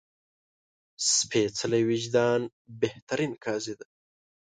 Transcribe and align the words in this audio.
سپېڅلی 1.13 1.83
وجدان 1.91 2.41
بهترین 2.81 3.31
قاضي 3.43 3.73
ده 3.79 3.85